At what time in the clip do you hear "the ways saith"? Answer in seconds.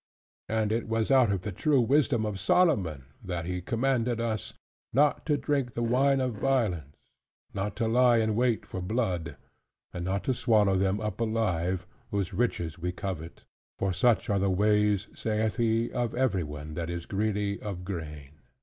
14.39-15.57